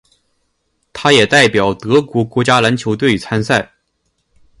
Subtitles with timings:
[0.93, 3.73] 他也代表德国国家篮球队参赛。